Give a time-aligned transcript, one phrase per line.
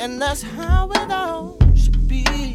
[0.00, 2.49] and that's how it all should be.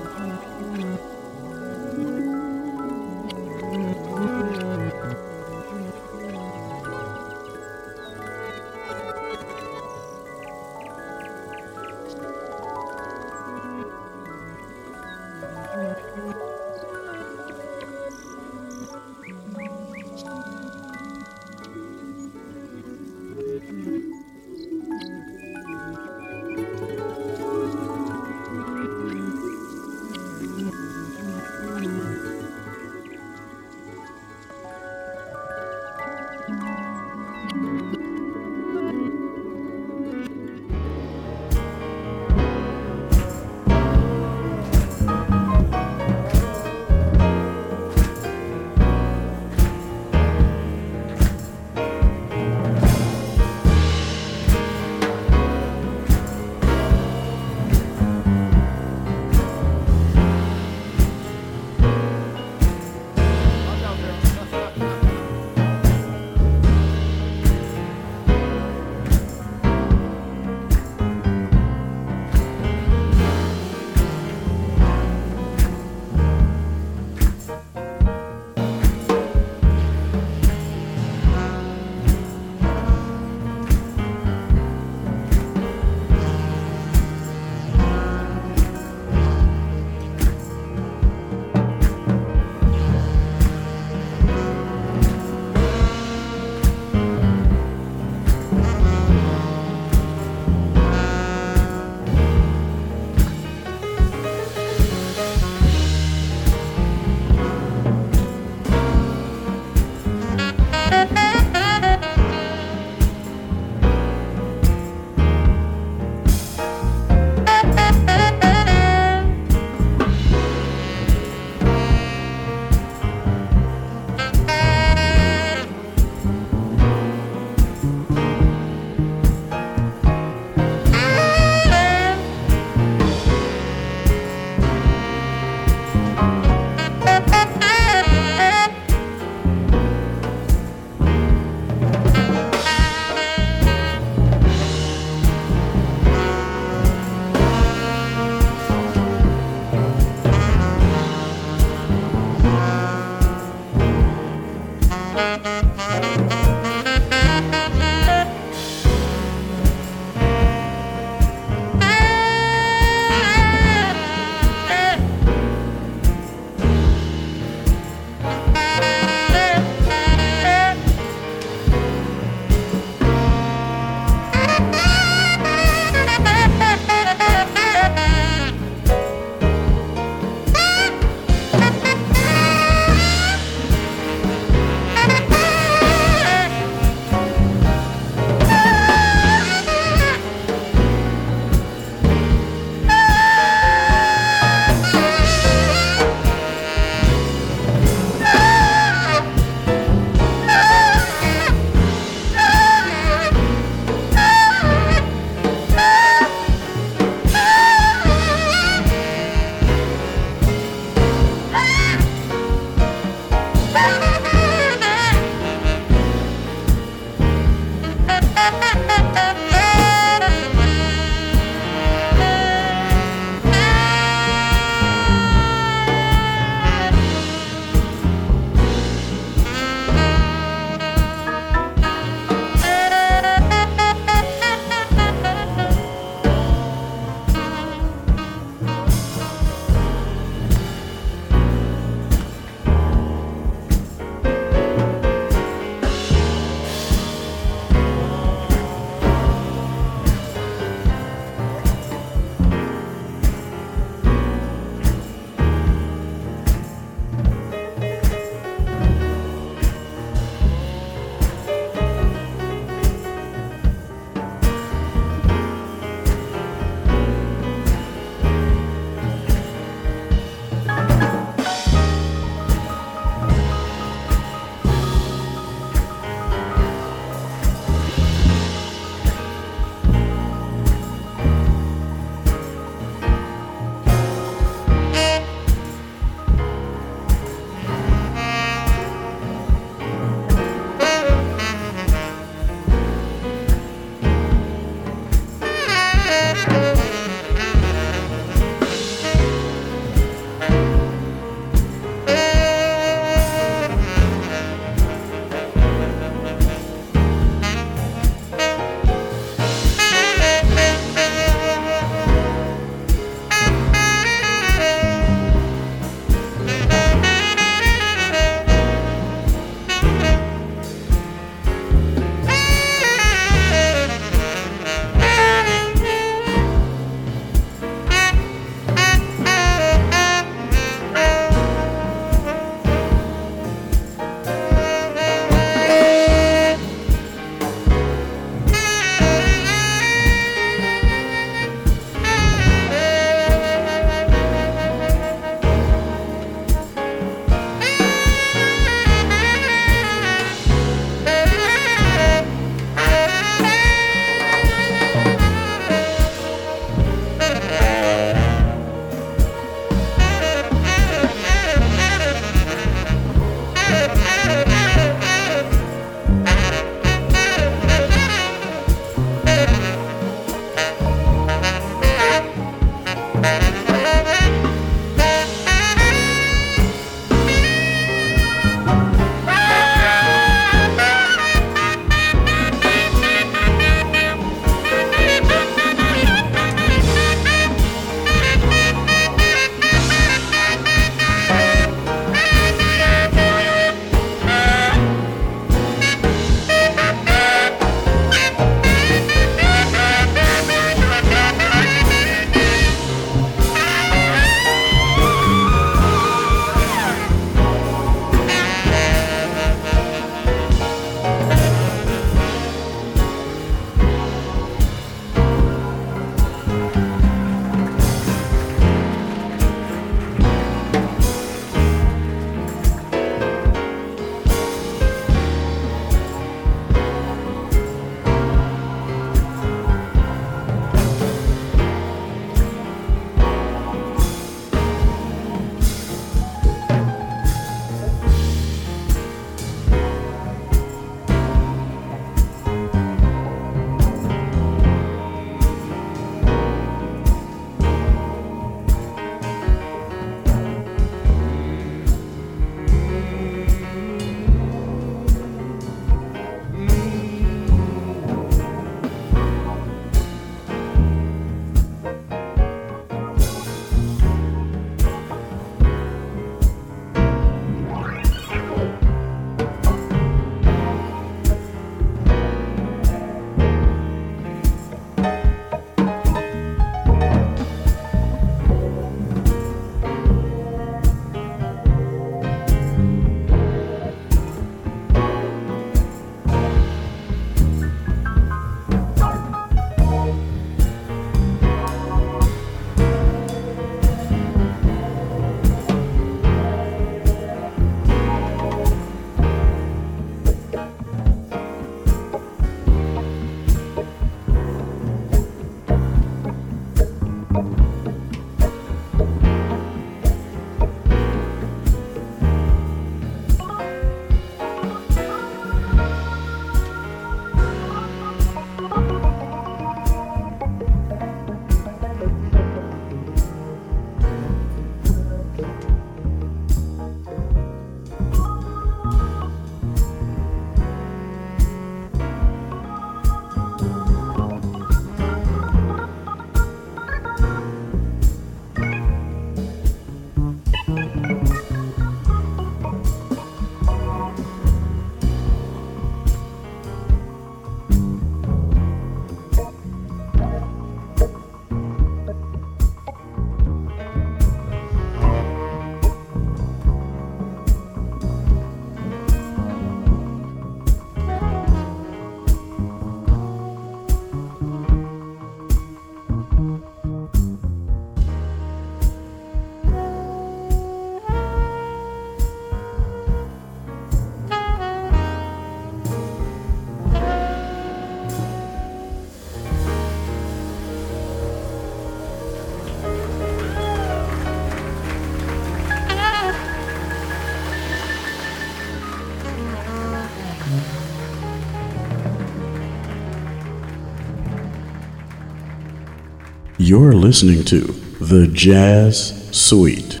[596.58, 597.60] You're listening to
[598.00, 600.00] The Jazz Suite.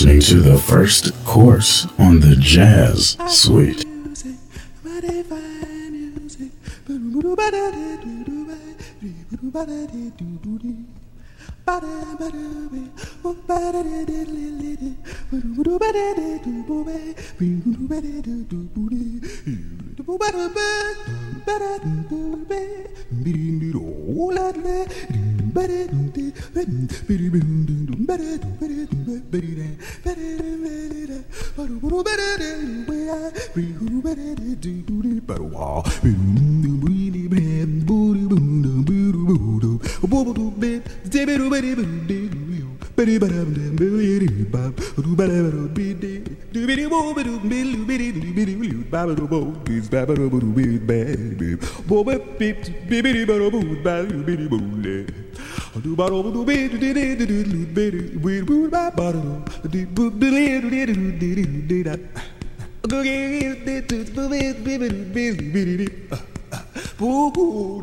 [0.00, 3.84] Listening to the first course on the Jazz Suite.
[67.00, 67.80] Boop,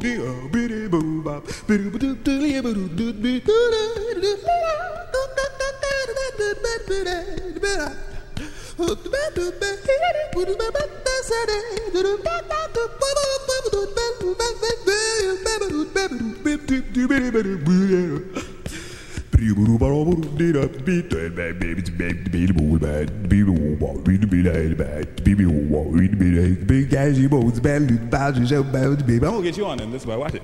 [29.28, 30.16] I'm gonna get you on in this way.
[30.16, 30.44] Watch it.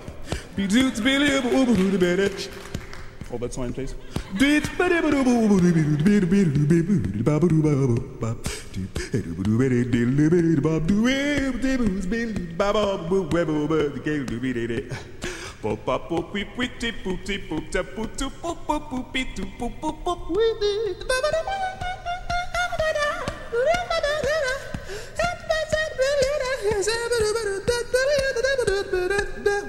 [3.34, 3.96] Hold that swing, please.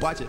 [0.03, 0.29] Watch it.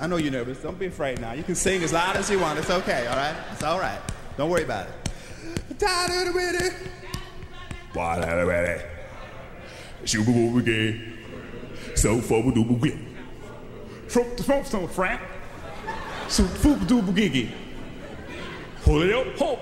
[0.00, 0.58] I know you're nervous.
[0.58, 1.32] Don't be afraid now.
[1.32, 2.58] You can sing as loud as you want.
[2.58, 3.34] It's okay, all right?
[3.52, 4.00] It's all right.
[4.36, 5.78] Don't worry about it.
[5.78, 6.72] Tired of it.
[7.92, 8.82] Why not ready?
[10.04, 11.17] Super Bowl again.
[11.94, 13.16] So we do begin.
[14.08, 15.20] From the front, some Frank.
[16.28, 17.52] So, food do begin.
[18.84, 19.58] Hold it up, hold.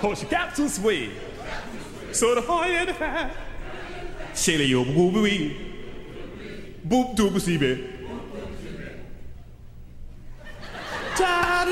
[0.00, 1.10] Hold your cap to sway.
[2.12, 3.34] So the and the fat.
[4.34, 5.54] Shelly, yo, boo boo boo.
[6.86, 7.88] Boop doo boo see be.
[11.24, 11.62] I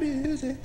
[0.00, 0.56] music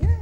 [0.00, 0.19] Yeah.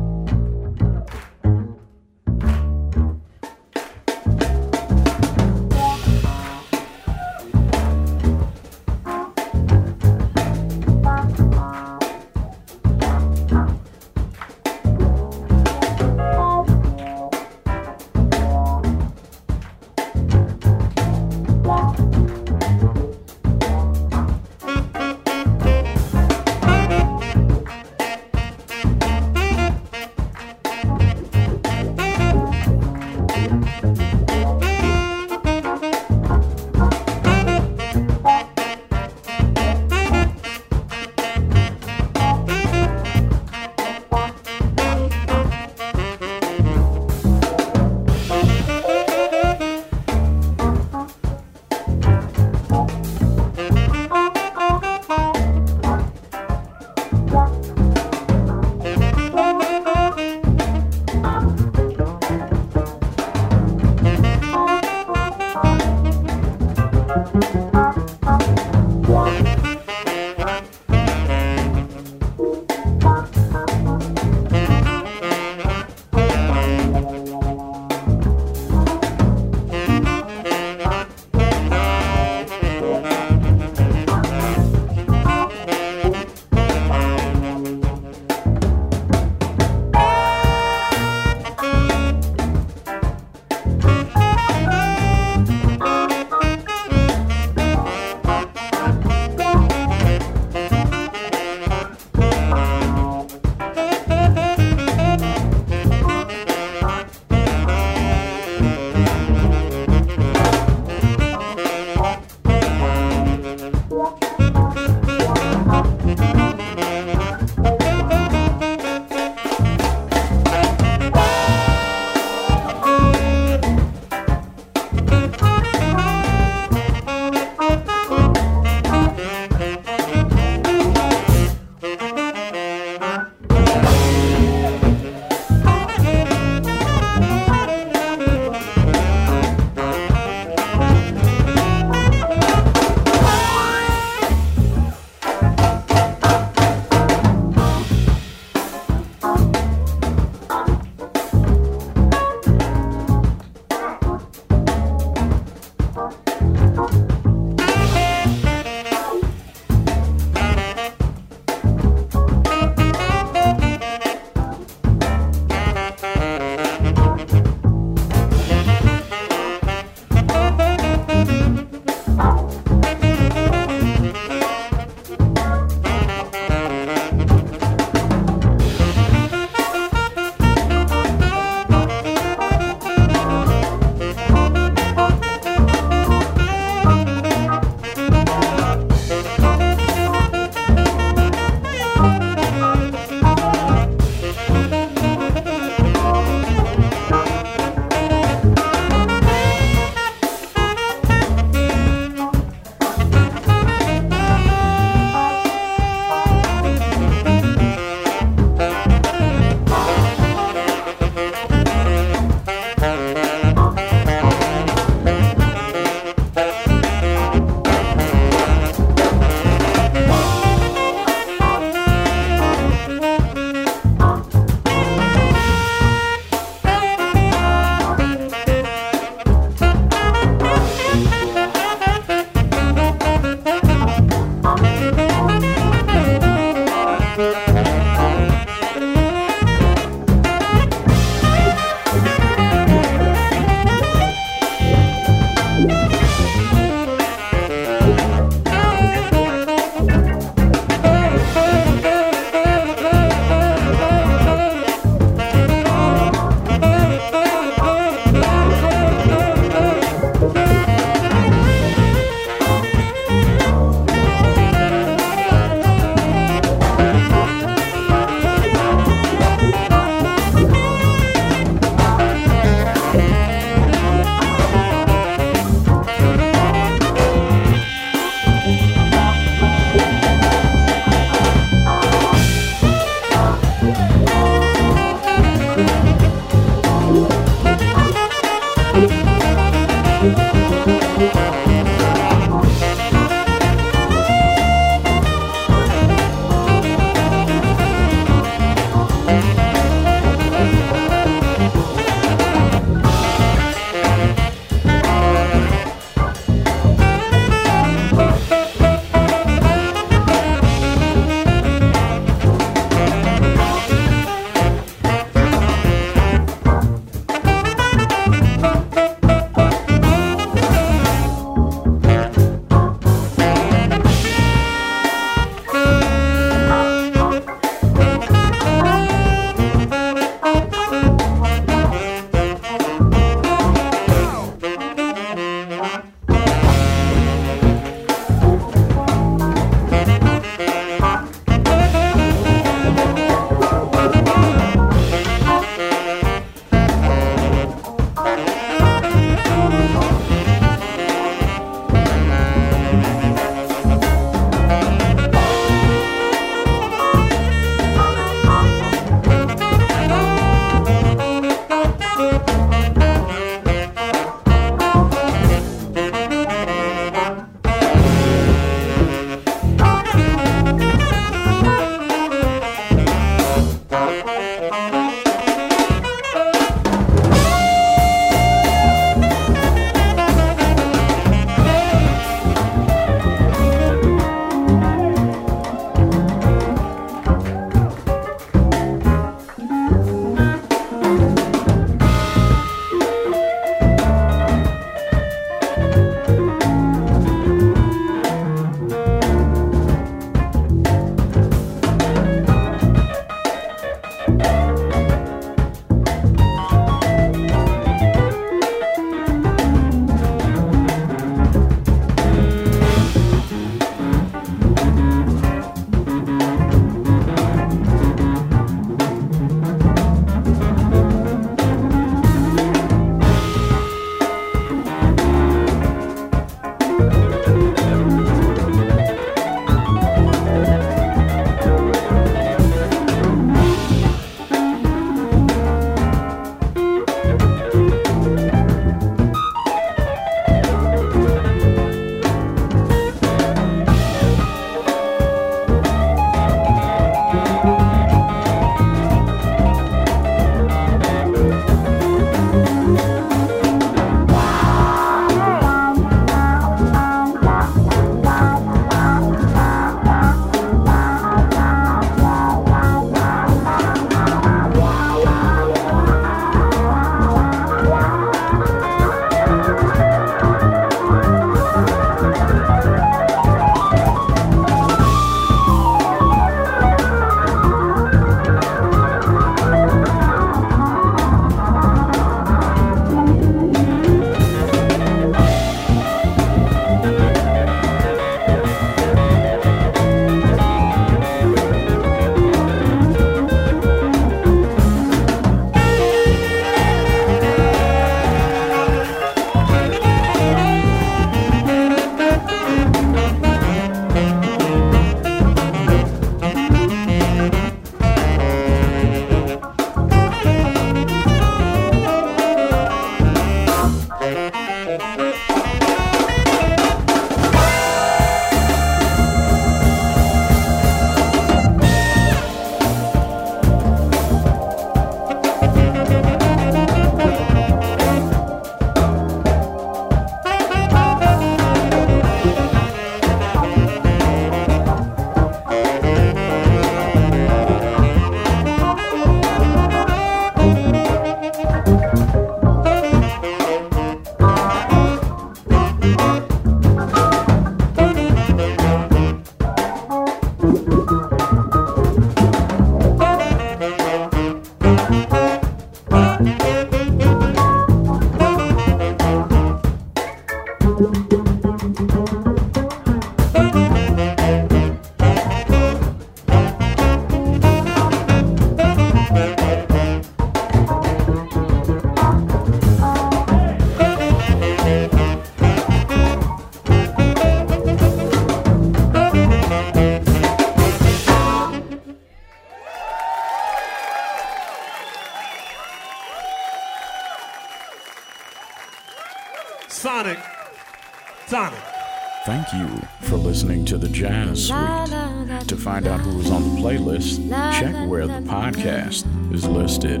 [598.46, 600.00] podcast is listed.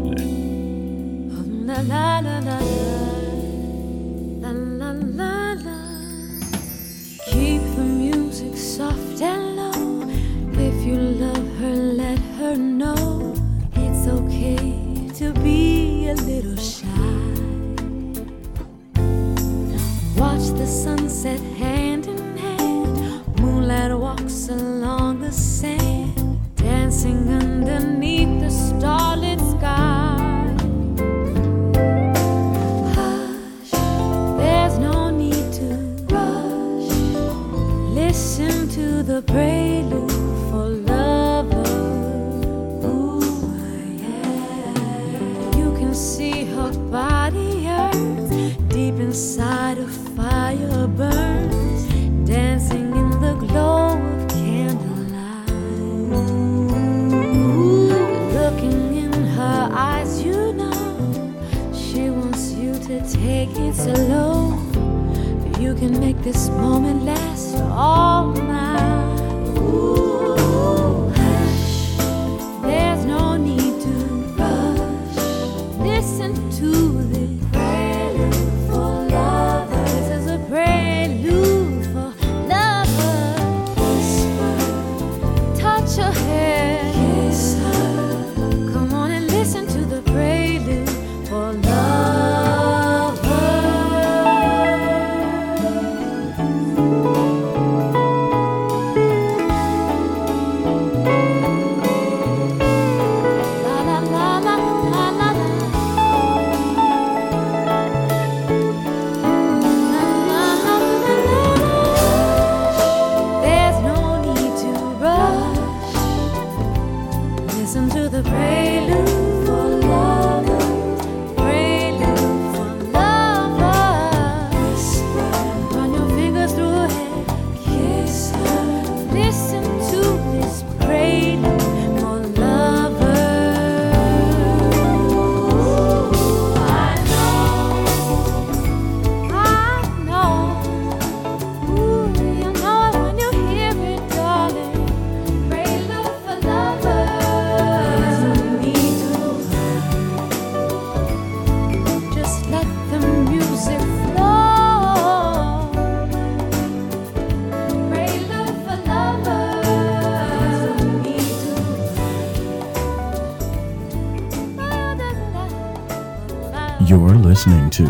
[167.16, 167.84] You're listening to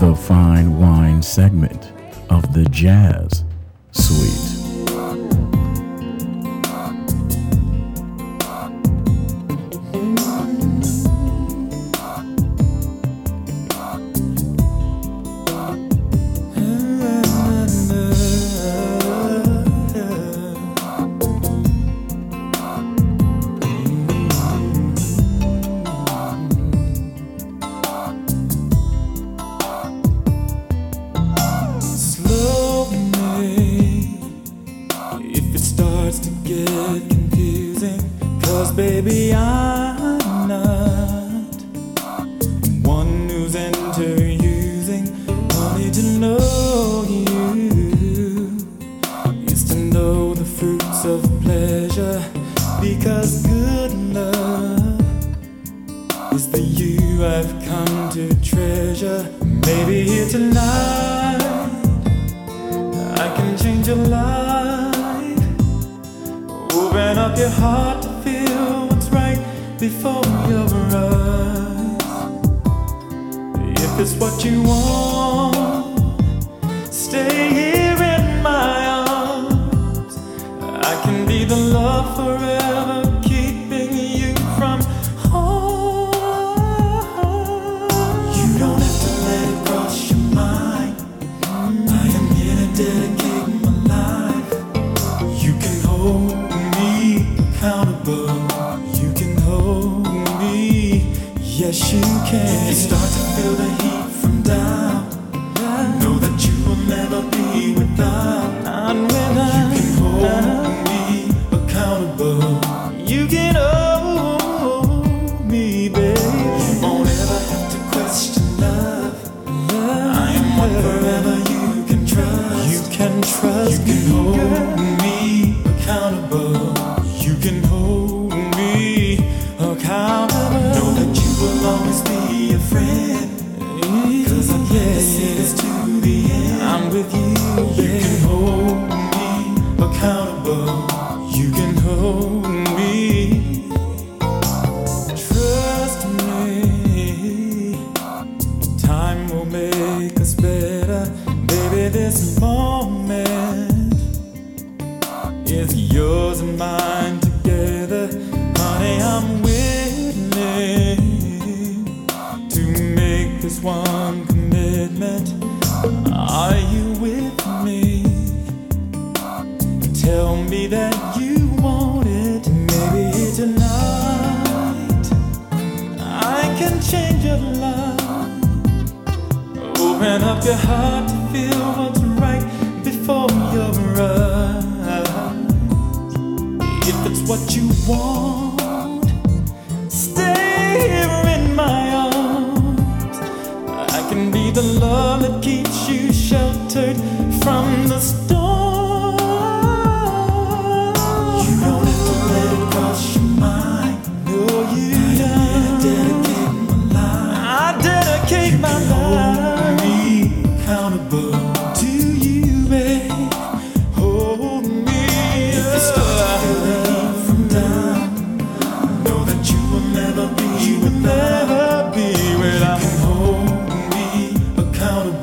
[0.00, 1.92] the Fine Wine segment
[2.30, 3.44] of the Jazz
[3.92, 4.45] Suite.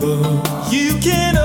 [0.03, 1.42] you can't.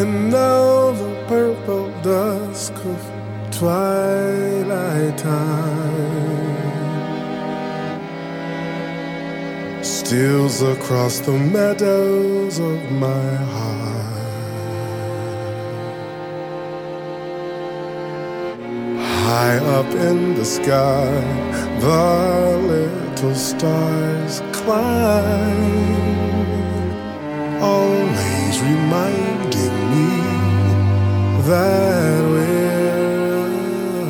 [0.00, 3.00] And now the purple dusk of
[3.50, 6.62] twilight time
[9.82, 13.88] steals across the meadows of my heart.
[19.26, 21.10] High up in the sky,
[21.80, 25.98] the little stars climb.
[27.60, 29.27] Always remind
[31.48, 33.38] that we're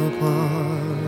[0.08, 0.98] apart.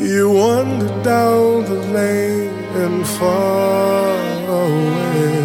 [0.00, 4.16] You wander down the lane and far
[4.64, 5.36] away,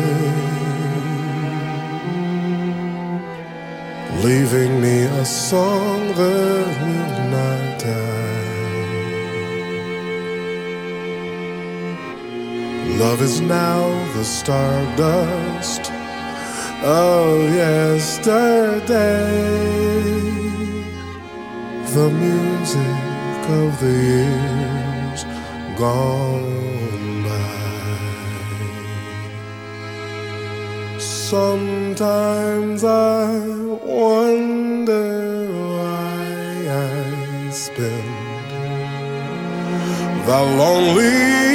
[4.24, 8.44] leaving me a song that will not die.
[13.04, 13.82] Love is now
[14.16, 15.83] the stardust
[16.86, 18.92] Oh, yesterday,
[21.94, 25.24] the music of the years
[25.80, 27.40] gone by.
[31.00, 33.32] Sometimes I
[33.82, 38.04] wonder why I spend
[40.28, 41.53] the lonely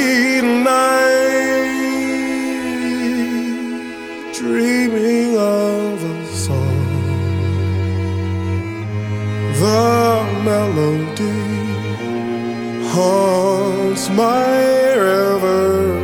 [14.15, 15.99] my reverie,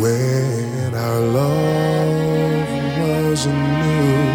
[0.00, 2.68] When our love
[3.02, 4.28] was new,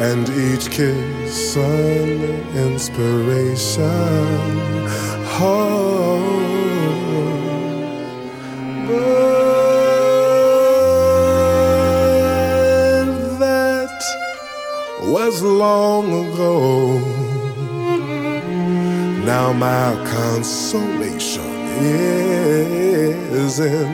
[0.00, 2.22] and each kiss an
[2.56, 4.04] inspiration.
[5.36, 5.74] Oh,
[15.26, 16.98] was long ago.
[19.24, 21.54] Now my consolation
[23.42, 23.92] is in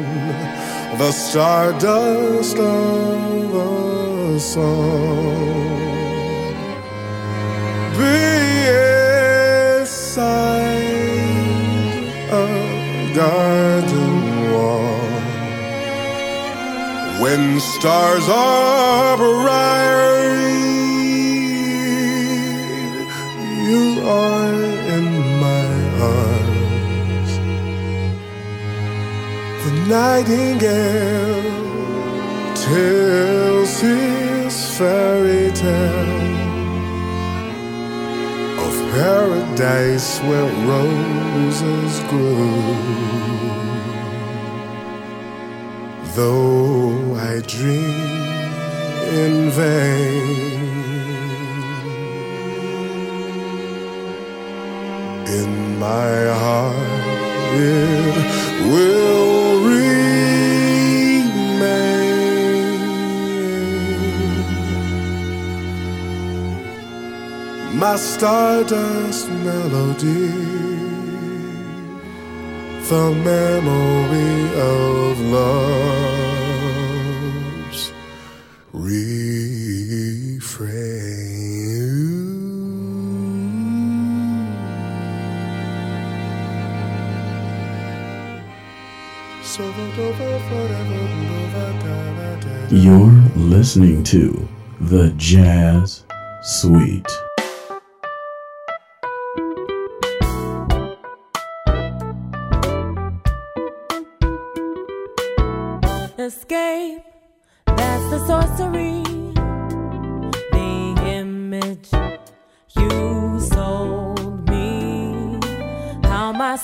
[0.99, 5.79] the stardust of a song.
[7.95, 8.41] Beside
[12.45, 14.15] a garden
[14.53, 15.11] wall,
[17.23, 20.20] when stars are bright,
[29.91, 31.43] nightingale
[32.55, 36.31] tells his fairy tale
[38.67, 42.55] of paradise where roses grow.
[46.15, 48.21] Though I dream
[49.25, 50.71] in vain,
[55.39, 56.13] in my
[56.43, 56.77] heart
[57.55, 59.40] it will
[67.81, 70.29] My stardust melody,
[72.91, 75.81] the memory of love's
[78.75, 79.41] refrain.
[92.71, 94.49] You're listening to
[94.81, 96.05] The Jazz
[96.43, 97.30] Suite.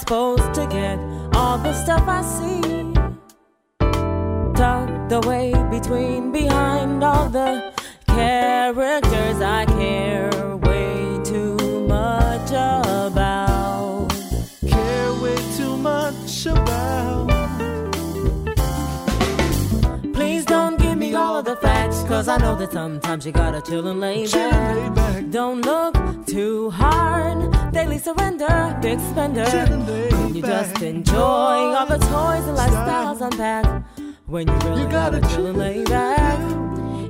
[0.07, 1.01] Supposed to get
[1.35, 2.95] all the stuff I see?
[4.55, 7.75] Tucked away between, behind all the
[8.07, 9.06] characters
[22.37, 25.31] I know that sometimes you gotta chill and lay Chill and lay back.
[25.31, 25.95] Don't look
[26.27, 29.47] too hard, daily surrender, big spender.
[29.47, 33.89] Chill and lay When you just enjoy all the toys and lifestyles unpacked.
[34.27, 36.39] When you really You gotta gotta chill and lay back.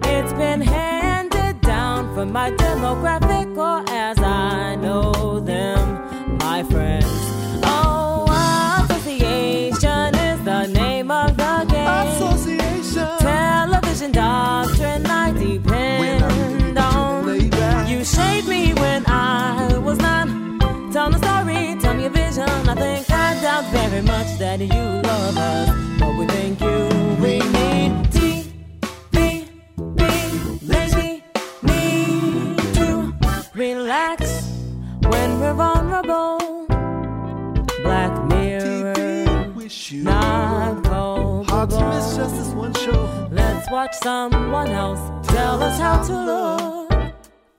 [0.05, 7.16] It's been handed down from my demographic, or as I know them, my friends.
[23.97, 24.67] Very much that you
[25.09, 26.89] love us, but we think you.
[27.23, 29.49] We need TV,
[30.63, 31.23] lazy,
[31.63, 33.15] need to
[33.55, 34.21] relax
[35.11, 36.67] when we're vulnerable.
[37.83, 40.87] Black Mirror, TV, you not
[41.47, 42.17] Hard to miss culpable.
[42.17, 46.93] just this one show Let's watch someone else tell us how to look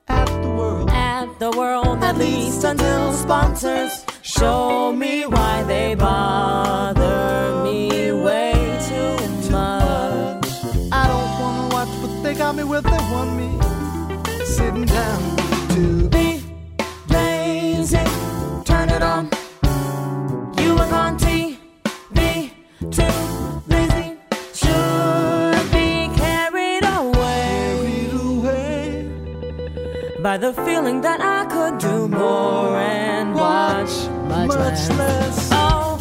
[0.08, 0.90] at the world.
[0.92, 4.07] at the world at least until sponsors
[4.40, 8.54] show me why they bother me way
[8.88, 9.16] too
[9.52, 10.48] much.
[10.92, 13.50] I don't wanna watch, but they got me where they want me.
[14.46, 15.22] Sitting down
[15.74, 16.28] to Be
[17.10, 18.06] lazy,
[18.64, 19.30] turn it on.
[20.62, 22.52] You look on TV,
[22.98, 23.18] too
[23.74, 24.06] lazy,
[24.62, 25.88] should be
[26.22, 27.48] carried away.
[30.22, 32.78] by the feeling that I could do more
[34.58, 35.50] much, less.
[35.52, 36.00] Oh,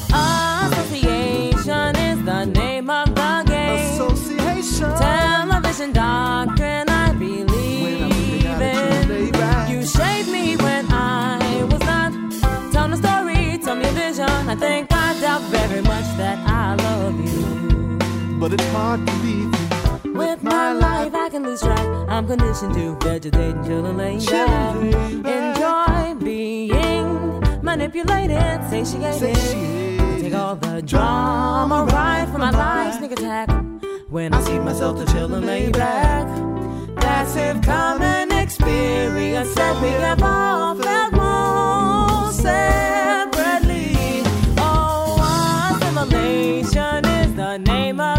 [0.73, 3.93] association is the name of the game.
[3.95, 4.91] Association.
[4.97, 9.71] Television doctrine, I believe in.
[9.71, 12.13] You shaped me when I was not.
[12.73, 14.31] Tell me a story, tell me a vision.
[14.53, 17.99] I think I doubt very much that I love you.
[18.41, 19.53] But it's hard to leave
[20.05, 20.13] you.
[20.13, 21.87] With my life, I can lose track.
[22.09, 24.77] I'm conditioned to vegetate and chill and lay back.
[25.39, 27.26] Enjoy being
[27.77, 29.37] manipulated, satiated.
[30.23, 33.51] Take all the drama right from my life, sneak attack.
[34.09, 36.27] When I see myself to chill and lay back.
[36.97, 44.23] Passive common experience that we have all felt most separately.
[44.57, 48.16] Oh, assimilation is the name of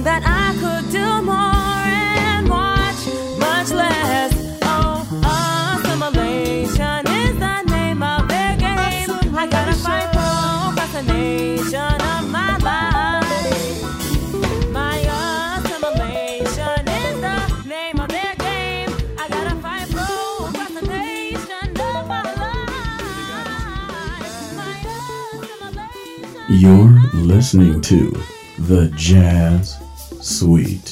[0.00, 1.84] that I could do more
[2.32, 3.06] and watch
[3.38, 4.32] much less.
[4.62, 7.04] Oh, uh, the.
[14.80, 14.96] My
[15.60, 18.96] assimilation is the name of their game.
[18.96, 19.24] I gotta
[19.64, 19.76] fight
[20.56, 22.72] procrastination of my life.
[23.92, 25.32] My.
[26.48, 28.10] You're listening to
[28.58, 29.81] The Jazz
[30.42, 30.91] Suite.